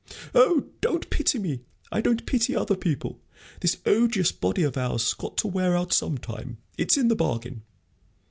"Oh, 0.33 0.65
don't 0.81 1.07
pity 1.11 1.37
me! 1.37 1.59
I 1.91 2.01
don't 2.01 2.25
pity 2.25 2.55
other 2.55 2.75
people. 2.75 3.19
This 3.59 3.77
odious 3.85 4.31
body 4.31 4.63
of 4.63 4.75
ours 4.75 5.03
has 5.03 5.13
got 5.13 5.37
to 5.37 5.47
wear 5.47 5.77
out 5.77 5.93
sometime 5.93 6.57
it's 6.75 6.97
in 6.97 7.07
the 7.07 7.15
bargain. 7.15 7.61